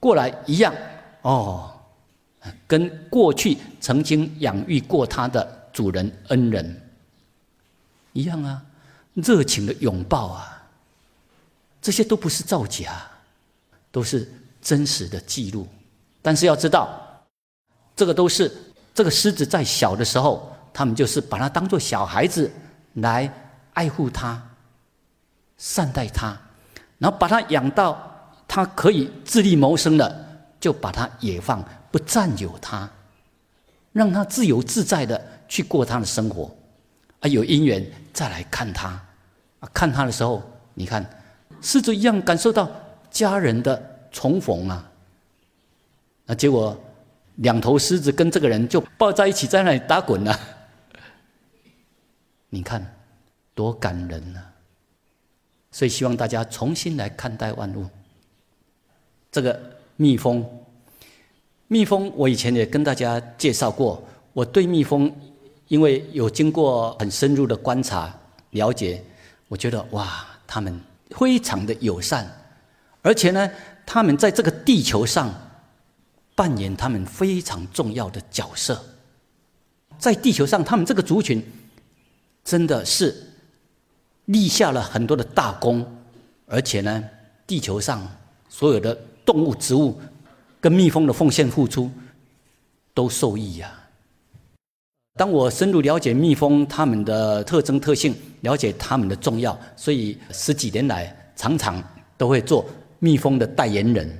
[0.00, 0.74] 过来一样
[1.20, 1.72] 哦，
[2.66, 6.90] 跟过去曾经养育过它的主人恩人
[8.12, 8.60] 一样啊，
[9.14, 10.60] 热情的拥抱啊，
[11.80, 13.08] 这些都不是造假，
[13.92, 14.28] 都是
[14.60, 15.68] 真实的记录。
[16.20, 17.24] 但是要知道，
[17.94, 18.52] 这个都是
[18.92, 22.50] 这个狮子在小的时候，他们就是把它当做小孩子
[22.94, 23.32] 来
[23.74, 24.42] 爱护它、
[25.56, 26.36] 善待它，
[27.02, 28.08] 然后把它养到。
[28.54, 30.14] 他可以自力谋生了，
[30.60, 32.86] 就把他野放，不占有他，
[33.92, 36.54] 让他自由自在的去过他的生活。
[37.20, 37.82] 啊，有因缘
[38.12, 38.88] 再来看他，
[39.60, 40.42] 啊，看他的时候，
[40.74, 41.02] 你看
[41.62, 42.70] 狮子一样感受到
[43.10, 44.86] 家人的重逢啊。
[46.26, 46.78] 那结果
[47.36, 50.38] 两头狮子跟这个人就抱在一起，在那里打滚了。
[52.50, 52.84] 你看
[53.54, 54.40] 多感人呐！
[55.72, 57.84] 所以希望大家重新来看待万物。
[59.32, 59.58] 这个
[59.96, 60.46] 蜜蜂，
[61.66, 64.04] 蜜蜂，我以前也跟大家介绍过。
[64.34, 65.12] 我对蜜蜂，
[65.68, 68.14] 因为有经过很深入的观察
[68.50, 69.02] 了解，
[69.48, 70.78] 我觉得哇，他们
[71.10, 72.30] 非常的友善，
[73.02, 73.50] 而且呢，
[73.84, 75.32] 他们在这个地球上
[76.34, 78.82] 扮演他们非常重要的角色。
[79.98, 81.42] 在地球上，他们这个族群
[82.42, 83.31] 真的是
[84.32, 85.86] 立下了很多的大功，
[86.46, 87.04] 而且呢，
[87.46, 88.06] 地球上
[88.48, 88.96] 所有的。
[89.24, 89.96] 动物、植物
[90.60, 91.88] 跟蜜蜂的奉献付出
[92.92, 93.72] 都受益呀。
[95.14, 101.80] 当我深入了解蜜蜂它们的特征特性，了解它们的重要，所以十几年来常常
[102.18, 102.66] 都会做
[102.98, 104.10] 蜜蜂的代言人。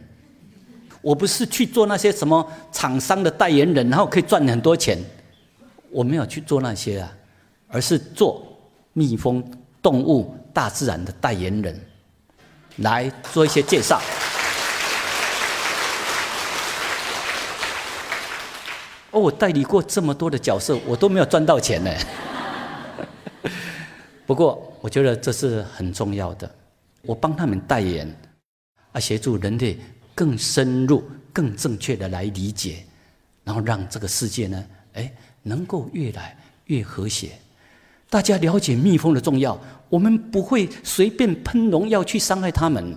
[1.01, 4.97] 我不是去做那些什么厂商的代言人，然后可以赚很多钱。
[5.91, 7.13] 我没有去做那些啊，
[7.67, 8.47] 而是做
[8.93, 9.45] 蜜蜂、
[9.83, 11.79] 动物、大自然的代言人，
[12.77, 14.01] 来做一些介绍。
[19.11, 21.91] 哦，我代理过这么多的角色，我都没有赚到钱呢。
[24.25, 26.51] 不过，我觉得这是很重要的。
[27.03, 28.09] 我帮他们代言，
[28.93, 29.79] 啊，协助人类
[30.15, 32.87] 更深入、更正确的来理解，
[33.45, 34.65] 然后让这个世界呢，
[34.95, 35.13] 哎，
[35.43, 36.35] 能够越来
[36.67, 37.33] 越和谐。
[38.13, 39.59] 大家了解蜜蜂的重要，
[39.89, 42.95] 我们不会随便喷农药去伤害它们。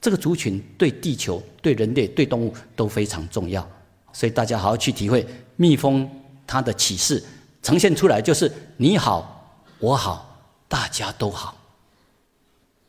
[0.00, 3.64] 这个族群对地球、对人类、对动物都非常重要，
[4.12, 5.24] 所以大家好好去体会
[5.54, 6.10] 蜜蜂
[6.48, 7.22] 它的启示
[7.62, 11.56] 呈现出来，就是你好，我好，大家都好。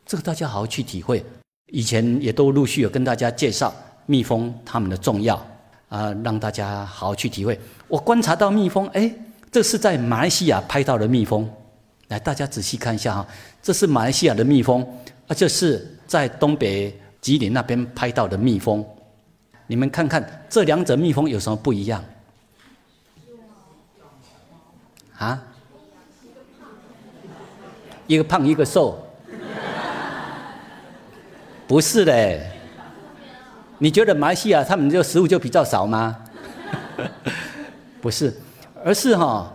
[0.04, 1.24] 这个大家好好去体会。
[1.66, 3.72] 以前也都陆续有跟大家介绍
[4.06, 5.36] 蜜蜂它们的重要
[5.90, 7.56] 啊，让大家好好去体会。
[7.86, 9.14] 我观察到蜜蜂，哎，
[9.50, 11.48] 这是在马来西亚拍到的蜜蜂。
[12.08, 13.26] 来，大家仔细看一下哈，
[13.62, 14.82] 这是马来西亚的蜜蜂，
[15.26, 18.84] 啊，这是在东北吉林那边拍到的蜜蜂。
[19.66, 22.02] 你们看看这两者蜜蜂有什么不一样？
[25.18, 25.42] 啊？
[28.06, 29.04] 一个胖，一个瘦。
[31.66, 32.50] 不是嘞，
[33.76, 36.16] 你觉得马来西亚他们这食物就比较少吗？
[38.00, 38.34] 不是，
[38.88, 39.46] 而是哈，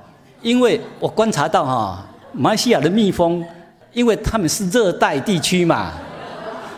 [0.44, 3.44] 因为我观察到哈，马来西亚的蜜蜂，
[3.92, 5.94] 因为他们是热带地区嘛，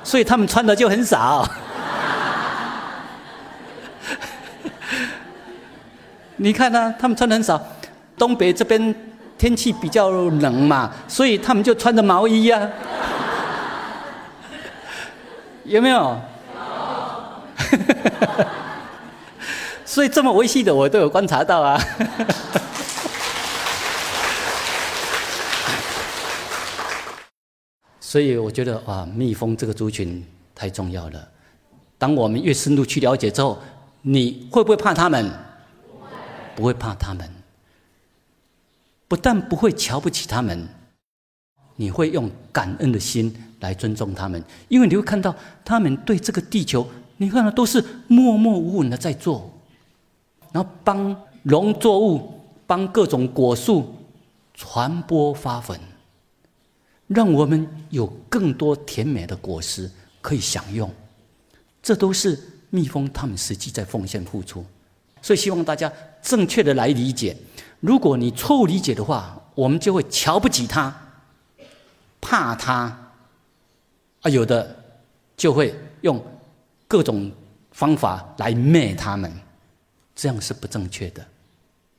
[0.05, 1.45] 所以他们穿的就很少。
[6.37, 7.61] 你看呢，他们穿的很少，
[8.17, 8.95] 东北这边
[9.37, 12.69] 天气比较冷嘛，所以他们就穿着毛衣呀。
[15.65, 16.17] 有没有？
[19.95, 21.79] 所以这么维系的，我都有观察到啊。
[28.01, 30.21] 所以我觉得哇，蜜蜂这个族群
[30.53, 31.25] 太重要了。
[31.97, 33.57] 当我们越深入去了解之后，
[34.01, 35.31] 你会不会怕他们？
[36.57, 37.25] 不会怕他们。
[39.07, 40.67] 不但不会瞧不起他们，
[41.77, 43.33] 你会用感恩的心。
[43.61, 45.33] 来尊重他们，因为你会看到
[45.63, 46.85] 他们对这个地球，
[47.15, 49.49] 你看到都是默默无闻的在做，
[50.55, 52.31] 然后帮农作物、
[52.65, 53.93] 帮各种果树
[54.53, 55.77] 传播花粉，
[57.07, 59.91] 让我们有更多甜美的果实
[60.21, 60.89] 可以享用。
[61.83, 62.39] 这都是
[62.69, 64.63] 蜜蜂他们实际在奉献付出，
[65.21, 65.91] 所以希望大家
[66.21, 67.35] 正确的来理解。
[67.81, 70.95] 如果你错误理解的话，我们就会瞧不起它，
[72.21, 72.97] 怕它。
[74.21, 74.73] 啊，有的
[75.35, 76.23] 就会用
[76.87, 77.29] 各种
[77.71, 79.29] 方法来灭他们，
[80.15, 81.25] 这样是不正确的。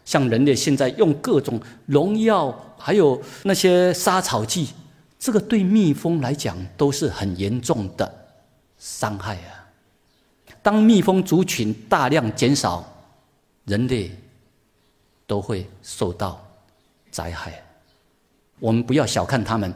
[0.05, 4.71] 像人类现在用各种农药，还有那些杀草剂，
[5.19, 8.13] 这个对蜜蜂来讲都是很严重的
[8.79, 9.67] 伤害啊。
[10.63, 12.85] 当蜜蜂族群大量减少，
[13.65, 14.11] 人类
[15.27, 16.45] 都会受到
[17.11, 17.63] 灾害。
[18.59, 19.73] 我们不要小看他们。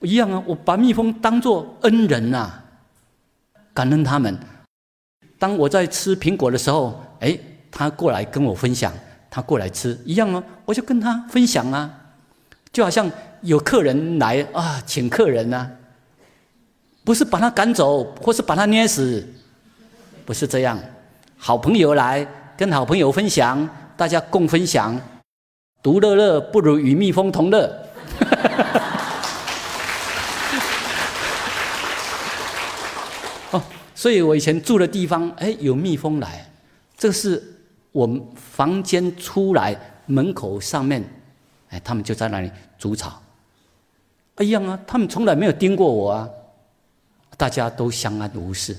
[0.00, 0.42] 一样啊！
[0.46, 2.62] 我把蜜蜂当作恩人呐，
[3.72, 4.38] 感恩他们。
[5.38, 7.38] 当我在吃苹果的时候，哎，
[7.70, 8.92] 他过来跟我分享，
[9.30, 11.90] 他过来吃，一样哦，我就跟他分享啊。
[12.72, 13.10] 就好像
[13.40, 15.70] 有客人来啊，请客人呐，
[17.04, 19.26] 不是把他赶走，或是把他捏死，
[20.24, 20.78] 不是这样。
[21.36, 25.00] 好朋友来跟好朋友分享，大家共分享，
[25.82, 27.70] 独乐乐不如与蜜蜂同乐。
[33.94, 36.45] 所以我以前住的地方，哎，有蜜蜂来，
[36.96, 37.42] 这是
[37.92, 41.04] 我们房间出来门口上面，
[41.68, 43.22] 哎，他们就在那里煮草，
[44.38, 46.28] 一样啊，他们从来没有盯过我啊，
[47.36, 48.76] 大家都相安无事，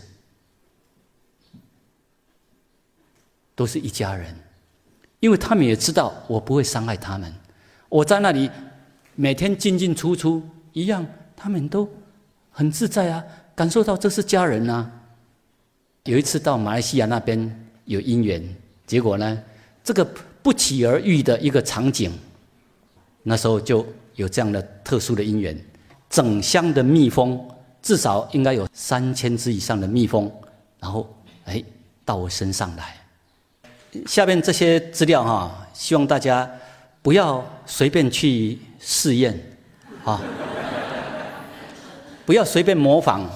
[3.55, 4.35] 都是一家人，
[5.19, 7.31] 因为他们也知道我不会伤害他们，
[7.89, 8.49] 我在那里
[9.15, 10.41] 每天进进出出
[10.73, 11.05] 一样，
[11.35, 11.87] 他们都
[12.51, 13.23] 很自在啊，
[13.55, 14.91] 感受到这是家人啊。
[16.05, 18.41] 有一次到马来西亚那边有姻缘，
[18.85, 19.41] 结果呢，
[19.83, 20.05] 这个
[20.43, 22.11] 不期而遇的一个场景，
[23.23, 23.85] 那时候就
[24.15, 25.59] 有这样的特殊的姻缘，
[26.09, 27.43] 整箱的蜜蜂，
[27.81, 30.31] 至少应该有三千只以上的蜜蜂，
[30.79, 31.07] 然后
[31.45, 31.63] 哎
[32.05, 32.95] 到我身上来。
[34.05, 36.49] 下面这些资料哈，希望大家
[37.01, 39.33] 不要随便去试验，
[40.03, 40.21] 啊，
[42.25, 43.27] 不要随便模仿。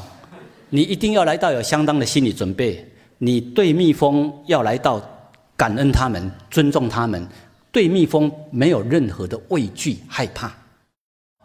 [0.74, 2.86] 你一定要来到有相当的心理准备，
[3.24, 5.00] 你对蜜蜂要来到
[5.56, 7.28] 感恩他们、尊重他们，
[7.72, 10.52] 对蜜蜂没有任何的畏惧、害怕，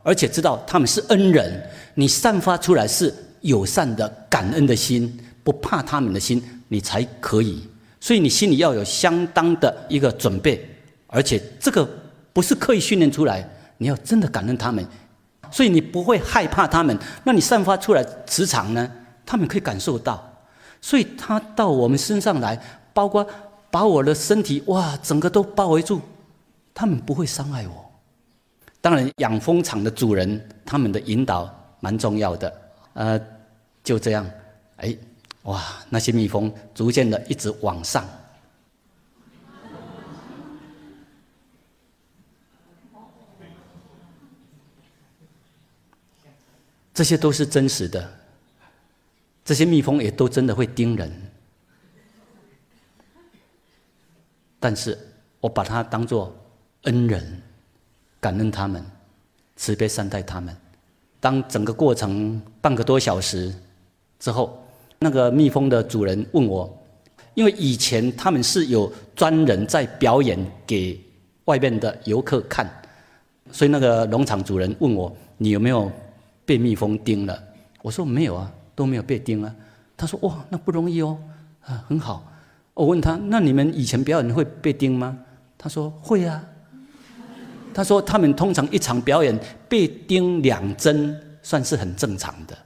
[0.02, 1.62] 而且知道他们是恩人，
[1.92, 7.62] 你散发出来是友善的、感恩的心，不怕他们的心，你才可以。
[8.00, 10.66] 所以你心里要有相当的一个准备，
[11.08, 11.86] 而且这个
[12.32, 13.46] 不是刻意训练出来，
[13.76, 14.82] 你要真的感恩他们，
[15.50, 18.90] 所以你不会害怕他们，那你散发出来磁场呢？
[19.26, 20.25] 他们可以感受到，
[20.86, 22.56] 所以他到我们身上来，
[22.94, 23.26] 包括
[23.72, 26.00] 把我的身体哇，整个都包围住，
[26.72, 27.90] 他们不会伤害我。
[28.80, 32.62] 当然，养蜂场的主人他们的引导蛮重要的。
[32.92, 33.20] 呃，
[33.82, 34.24] 就这样，
[34.76, 34.96] 哎，
[35.42, 35.60] 哇，
[35.90, 38.06] 那些蜜蜂逐渐的一直往上。
[46.94, 48.08] 这些都是真实的，
[49.46, 51.08] 这些蜜蜂也都真的会叮人，
[54.58, 54.98] 但是
[55.40, 56.36] 我把它当做
[56.82, 57.40] 恩人，
[58.20, 58.84] 感恩他们，
[59.54, 60.54] 慈悲善待他们。
[61.20, 63.54] 当整个过程半个多小时
[64.18, 64.60] 之后，
[64.98, 66.76] 那个蜜蜂的主人问我，
[67.34, 70.36] 因为以前他们是有专人在表演
[70.66, 71.00] 给
[71.44, 72.68] 外面的游客看，
[73.52, 75.88] 所以那个农场主人问我，你有没有？
[76.44, 77.42] 被蜜蜂叮了，
[77.82, 79.52] 我说没有啊，都没有被叮啊。
[79.96, 81.18] 他说哇，那不容易哦，
[81.62, 82.32] 啊很好。
[82.74, 85.18] 我问他，那你们以前表演会被叮吗？
[85.58, 86.44] 他说会啊。
[87.74, 92.56] 他说他们通常一场表演被叮两针算是很正常的。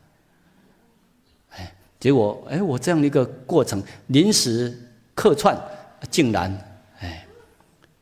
[1.51, 4.77] 哎，结果哎我这样的一个过程临时
[5.15, 5.61] 客串，
[6.11, 6.53] 竟然
[7.01, 7.27] 哎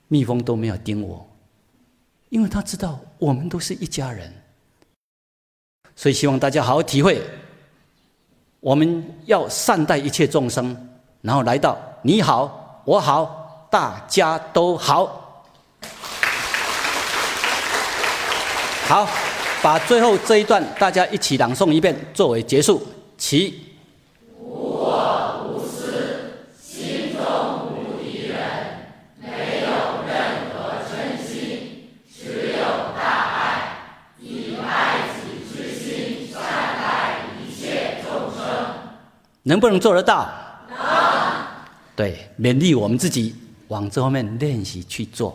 [0.08, 1.26] 蜜蜂都没有叮我，
[2.28, 4.30] 因为他知道我们都是一家人。
[5.96, 7.22] 所以希望大家好好体会，
[8.60, 10.76] 我们要善待一切众生，
[11.20, 15.44] 然后来到你好我好大家都好，
[18.86, 19.08] 好，
[19.62, 22.84] 把最后这一段大家一起朗诵一遍作为结束，
[23.16, 23.67] 起。
[39.48, 40.28] 能不能做得到？
[40.68, 40.78] 能。
[41.96, 43.34] 对，勉励我们自己
[43.68, 45.34] 往这方面练习去做，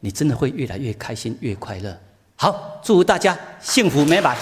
[0.00, 1.96] 你真的会越来越开心、越快乐。
[2.34, 4.36] 好，祝福大家幸福美满。